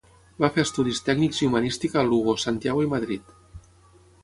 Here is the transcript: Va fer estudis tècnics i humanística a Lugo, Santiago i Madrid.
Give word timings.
Va 0.45 0.47
fer 0.53 0.63
estudis 0.67 1.01
tècnics 1.09 1.41
i 1.43 1.49
humanística 1.51 2.01
a 2.03 2.05
Lugo, 2.09 2.37
Santiago 2.47 2.89
i 2.89 2.93
Madrid. 2.97 3.33